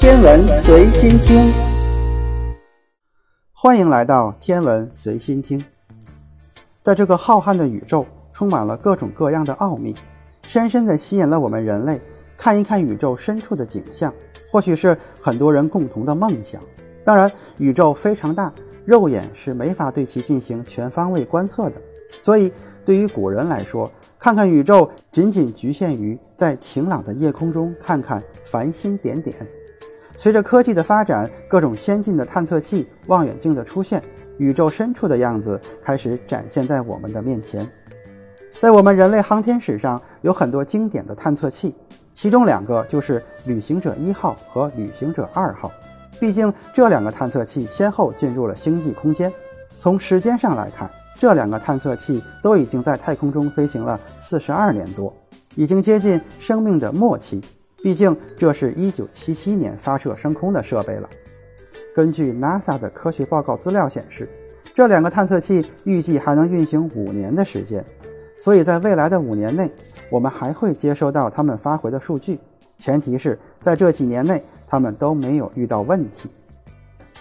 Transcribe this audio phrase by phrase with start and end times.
[0.00, 1.52] 天文随心听，
[3.52, 5.62] 欢迎来到天文随心听。
[6.82, 9.94] 在这个浩瀚的宇宙，充满了各种各样的奥秘，
[10.42, 12.00] 深深地吸引了我们人类
[12.34, 14.10] 看一看宇宙深处的景象。
[14.50, 16.62] 或许是很多人共同的梦想。
[17.04, 18.50] 当然，宇宙非常大，
[18.86, 21.76] 肉眼是没法对其进行全方位观测的。
[22.22, 22.50] 所以，
[22.86, 29.36] 对于古人来说，看看宇宙仅仅局限于在晴朗的夜空中看看繁星点点。
[30.22, 34.02] 随着科技的发展，各种先进的探测器、望远镜的出现，
[34.36, 37.66] 宇宙深处的样子开始展现在我们的面前。
[38.60, 41.74] 在我们人类航天史上，有很多经典的探测器，
[42.12, 45.72] 其中两个就是旅行者一号和旅行者二号。
[46.20, 49.32] 毕竟这两个探测器先后进入了星际空间。
[49.78, 55.16] 从时间上来看，这两个探测器都已经在太空中飞行了四十二年多，
[55.54, 57.42] 已经接近生命的末期。
[57.82, 61.08] 毕竟这是一九七七年发射升空的设备了。
[61.94, 64.28] 根据 NASA 的科学报告资料显示，
[64.74, 67.84] 这两个探测器预计还能运行五年的时间。
[68.38, 69.70] 所以在未来的五年内，
[70.10, 72.38] 我们还会接收到他们发回的数据，
[72.78, 76.30] 前提是在这几年内他们都没有遇到问题。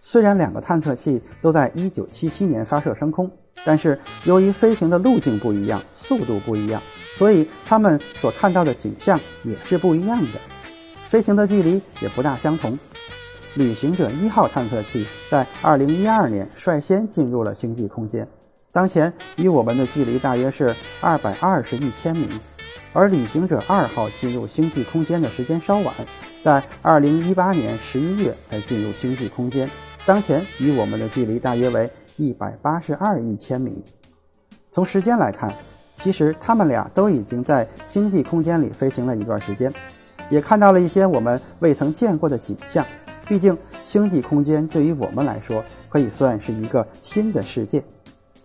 [0.00, 3.30] 虽然两个探测器都在一九七七年发射升空，
[3.64, 6.80] 但是由于飞行的路径不一样，速度不一样，
[7.14, 10.40] 所以他们所看到的景象也是不一样的，
[11.04, 12.78] 飞行的距离也不大相同。
[13.54, 18.26] 旅行者一号探测器在二零一二年率先进入了星际空间，
[18.72, 22.28] 当前与我们的距离大约是二百二十亿千米，
[22.92, 25.94] 而旅行者二号进入星际空间的时间稍晚，
[26.44, 29.68] 在二零一八年十一月才进入星际空间。
[30.06, 33.84] 当前与我们的距离大约为一百八十二亿千米。
[34.70, 35.52] 从时间来看，
[36.02, 39.70] 其实他们俩都已经在星际空间里飞行了一段时间，
[40.30, 42.84] 也看到了一些我们未曾见过的景象。
[43.28, 47.84] 毕竟，星际空间对于我们来说可以算是一个新的世界。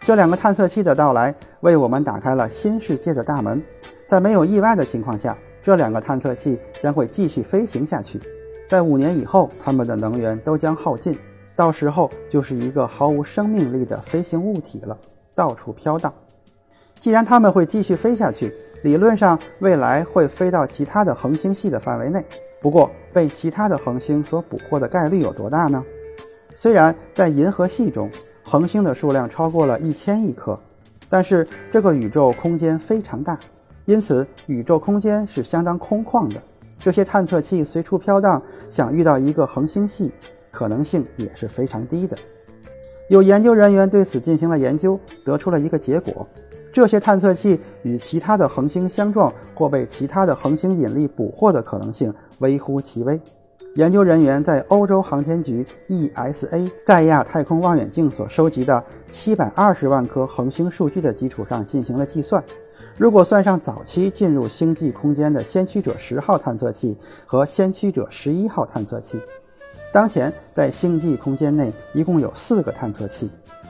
[0.00, 3.62] 这两个探测器的到来，为我们打开了新世界的大门。
[4.06, 8.20] 在没有意外的情况下，这两个探测器将会继续飞行下去。
[8.68, 11.18] 在五年以后，它们的能源都将耗尽。
[11.56, 14.96] 到时候就是一个毫无生命力的飞行物体了，
[15.34, 16.12] 到处飘荡。
[16.98, 22.24] 既然它们会继续飞下去，理论上未来会飞到其他的恒星系的范围内。
[22.60, 25.84] 不过，被其他的恒星所捕获的概率有多大呢？
[26.56, 28.10] 虽然在银河系中，
[28.42, 30.58] 恒星的数量超过了一千亿颗，
[31.08, 33.38] 但是这个宇宙空间非常大，
[33.84, 36.42] 因此宇宙空间是相当空旷的。
[36.82, 40.12] 这些探测器随处飘荡，想遇到一个恒星系。
[40.50, 42.16] 可能性也是非常低的。
[43.08, 46.26] 有研究人员对此进行了研究，得出了一个结果：
[46.78, 53.20] 这些探测器与其他的恒星相撞或被其他的恒星引力捕获的可能性微乎其微。
[53.74, 62.44] 研究人员在欧洲航天局 ESA 盖亚太空望远镜所收集的720万颗恒星数据的基础上进行了计算。
[62.96, 66.96] 如果算上早期进入星际空间的先驱者十号探测器
[67.26, 69.20] 和先驱者十一号探测器。
[69.90, 73.28] 当前在星际空间内一共有四个探测器，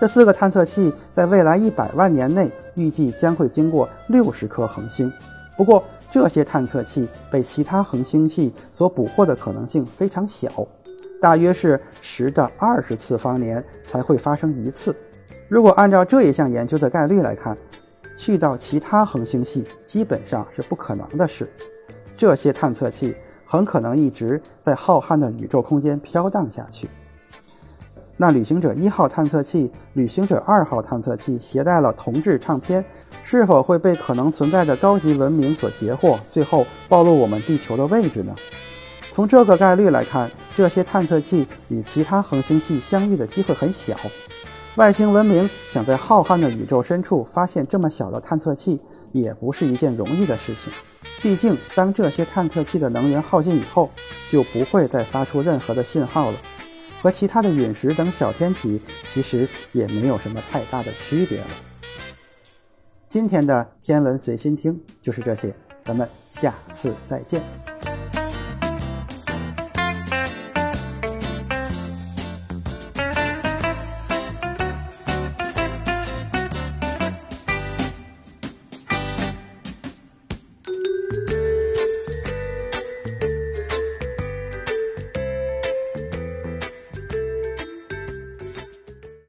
[0.00, 5.12] 这四个探测器在未来一百万年内预计将会经过六十颗恒星。
[5.56, 10.50] 不过，这些探测器被其他恒星系所捕获的可能性非常小，
[11.20, 14.96] 大约是十的二十次方年才会发生一次。
[15.48, 17.56] 如果按照这一项研究的概率来看，
[18.16, 21.46] 去到其他恒星系基本上是不可能的事。
[22.16, 23.14] 这些探测器。
[23.52, 26.88] 很可能一直在浩瀚的宇宙空间飘荡下去。
[28.20, 32.84] 那旅行者一号探测器、旅行者二号探测器携带了同质唱片，
[33.22, 38.36] 是否会被可能存在的高级文明所截获，最后暴露我们地球的位置呢？
[39.10, 43.96] 从这个概率来看，这些探测器与其他恒星系相遇的机会很小。
[44.76, 48.78] 外星文明想在浩瀚的宇宙深处发现这么小的探测器，
[49.12, 50.70] 也不是一件容易的事情。
[51.22, 53.88] 毕竟，当这些探测器的能源耗尽以后，
[54.30, 56.38] 就不会再发出任何的信号了，
[57.00, 61.46] 和其他的陨石等小天体其实也没有什么太大的区别了。
[63.08, 65.54] 今天的天文随心听就是这些，
[65.84, 67.42] 咱们下次再见。